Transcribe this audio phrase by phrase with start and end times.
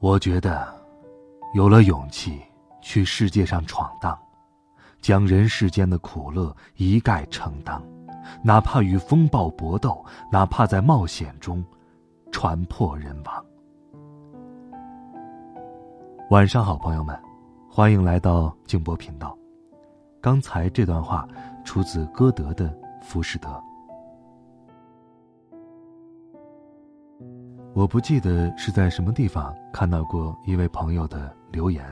[0.00, 0.66] 我觉得，
[1.52, 2.40] 有了勇气
[2.80, 4.18] 去世界上闯荡，
[5.02, 7.78] 将人世间的苦乐一概承担，
[8.42, 11.62] 哪怕与风暴搏斗，哪怕在冒险中
[12.32, 13.44] 船破人亡。
[16.30, 17.14] 晚上好，朋友们，
[17.68, 19.36] 欢迎来到静波频道。
[20.18, 21.28] 刚才这段话
[21.62, 22.68] 出自歌德的
[23.02, 23.48] 《浮士德》。
[27.72, 31.84] 我不记得是在什么地方看到过一位朋友的留言，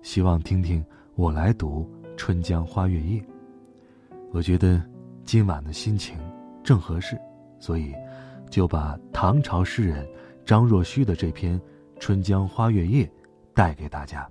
[0.00, 0.82] 希望听听
[1.16, 1.86] 我来读
[2.16, 3.20] 《春江花月夜》。
[4.32, 4.82] 我觉得
[5.22, 6.18] 今晚的心情
[6.64, 7.20] 正合适，
[7.60, 7.94] 所以
[8.48, 10.08] 就把唐朝诗人
[10.46, 11.60] 张若虚的这篇
[12.00, 13.04] 《春江花月夜》
[13.52, 14.26] 带给大家。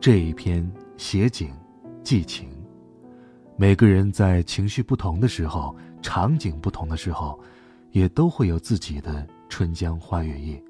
[0.00, 1.52] 这一篇写景、
[2.02, 2.48] 寄情，
[3.56, 7.38] 每个人在情绪不同的时候，场景不同的时候。
[7.92, 10.62] 也都会有自己的春江花月夜，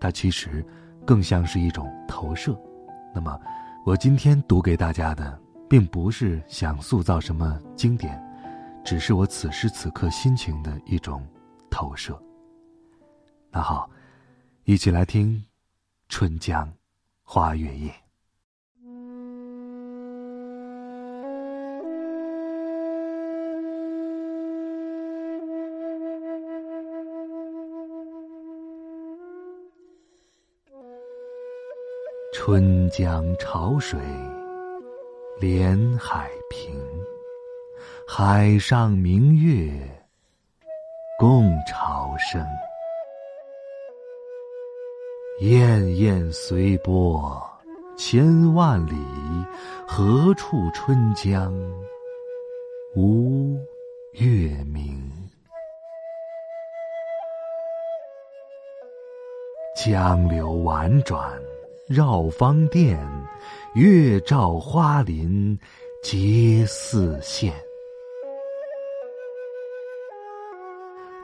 [0.00, 0.66] 它其实
[1.06, 2.58] 更像是一种投射。
[3.14, 3.38] 那么，
[3.84, 8.20] 我今天读给大家的，并不是想塑造什么经典，
[8.84, 11.26] 只是我此时此刻心情的一种
[11.70, 12.20] 投射。
[13.50, 13.88] 那好，
[14.64, 15.34] 一起来听
[16.08, 16.72] 《春江
[17.22, 17.90] 花月夜》。
[32.44, 34.00] 春江潮水
[35.38, 36.74] 连海平，
[38.04, 39.70] 海上明月
[41.20, 42.44] 共潮生。
[45.40, 47.40] 滟滟随波
[47.96, 48.92] 千万里，
[49.86, 51.54] 何处春江
[52.96, 53.56] 无
[54.14, 55.00] 月明？
[59.76, 61.40] 江流宛转。
[61.92, 62.98] 绕芳甸，
[63.74, 65.58] 月照花林
[66.02, 67.52] 皆似霰。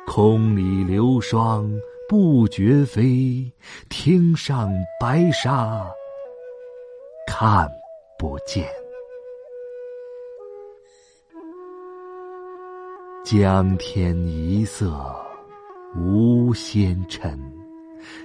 [0.07, 1.71] 空里流霜
[2.07, 3.51] 不觉飞，
[3.89, 4.71] 汀上
[5.01, 5.91] 白沙
[7.27, 7.67] 看
[8.19, 8.69] 不见。
[13.25, 15.17] 江天一色
[15.97, 17.41] 无纤尘，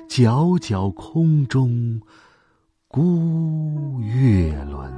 [0.10, 2.02] 皎皎空中。
[2.96, 4.94] 孤月轮，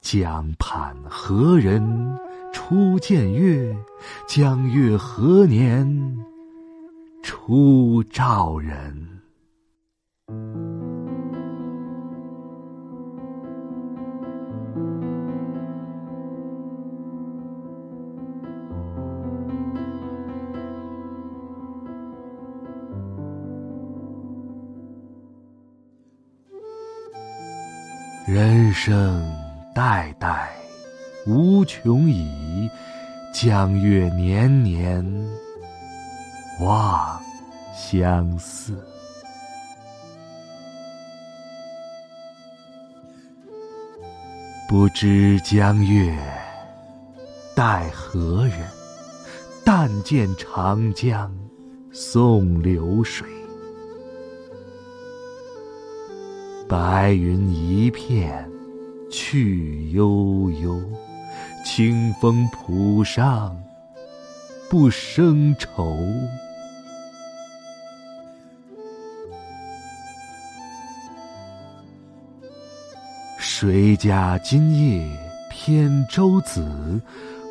[0.00, 2.18] 江畔何人
[2.50, 3.76] 初见月？
[4.26, 6.16] 江月何年
[7.22, 9.19] 初照人？
[28.32, 29.28] 人生
[29.74, 30.52] 代代
[31.26, 32.70] 无穷已，
[33.34, 35.04] 江月年年
[36.60, 37.20] 望
[37.74, 38.78] 相似。
[44.68, 46.16] 不知江月
[47.56, 48.60] 待何人？
[49.64, 51.28] 但见长江
[51.92, 53.26] 送流水。
[56.70, 58.48] 白云一片
[59.10, 60.80] 去悠悠，
[61.64, 63.60] 清风浦上
[64.68, 65.98] 不胜愁。
[73.36, 75.04] 谁家今夜
[75.50, 77.02] 扁舟子？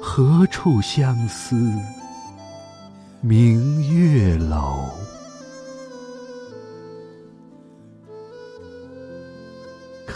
[0.01, 1.57] 何处相思
[3.19, 4.89] 明月楼？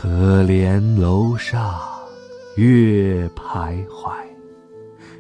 [0.04, 1.80] 可怜楼上
[2.58, 4.12] 月徘徊，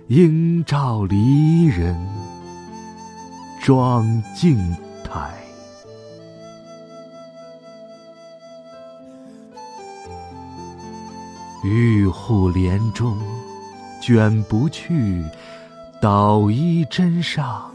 [0.07, 1.97] 应照离人
[3.62, 4.57] 妆镜
[5.01, 5.33] 台。
[11.63, 13.18] 玉户帘中
[14.01, 15.24] 卷不去，
[16.01, 17.71] 捣衣砧上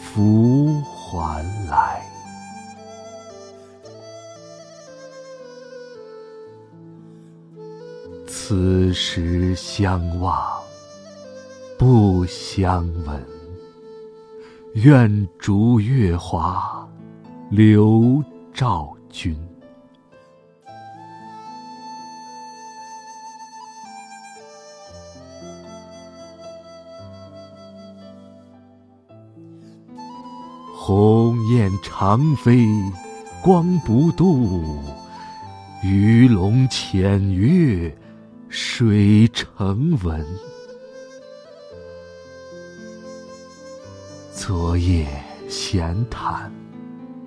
[0.00, 2.00] 拂还来。
[8.48, 10.34] 此时相望
[11.78, 13.22] 不相闻，
[14.72, 16.88] 愿逐月华
[17.50, 18.24] 流
[18.54, 19.36] 照君。
[30.74, 32.66] 鸿雁长飞
[33.42, 34.80] 光不度，
[35.84, 37.94] 鱼龙潜跃
[38.48, 40.26] 水成文。
[44.32, 45.06] 昨夜
[45.48, 46.50] 闲谈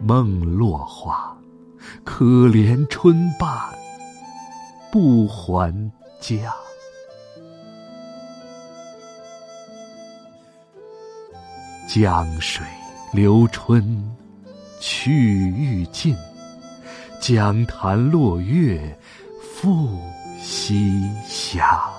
[0.01, 1.37] 梦落花，
[2.03, 3.49] 可怜春半
[4.91, 6.53] 不还家。
[11.87, 12.65] 江水。
[13.13, 14.09] 流春
[14.79, 16.15] 去欲尽，
[17.19, 18.97] 江潭落月
[19.41, 19.99] 复
[20.41, 21.89] 西下。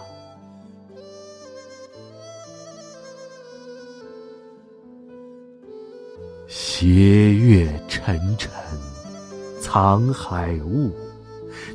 [6.49, 8.51] 斜月沉沉
[9.61, 10.91] 藏海雾，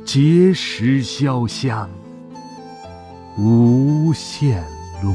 [0.04, 1.88] 碣石潇湘
[3.38, 4.62] 无限
[5.02, 5.14] 路。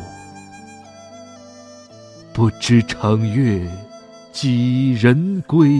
[2.34, 3.70] 不知乘月。
[4.32, 5.80] 几人归？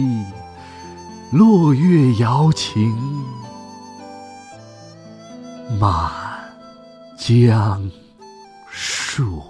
[1.32, 2.96] 落月摇情
[5.70, 6.10] 满
[7.16, 7.90] 江
[8.70, 9.42] 树。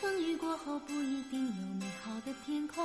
[0.00, 2.84] 风雨过后不一定有美好的天空，